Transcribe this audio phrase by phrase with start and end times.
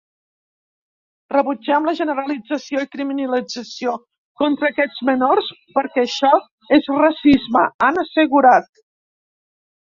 [1.33, 3.93] Rebutgem la generalització i criminalització
[4.43, 6.33] contra aquests menors perquè això
[6.79, 8.75] és racisme, han assegurat.